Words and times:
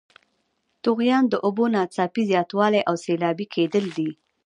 طغیان 0.85 1.23
د 1.29 1.33
اوبو 1.45 1.65
ناڅاپي 1.73 2.23
زیاتوالی 2.31 2.81
او 2.89 2.95
سیلابي 3.05 3.45
کیدل 3.55 3.85
دي. 3.97 4.09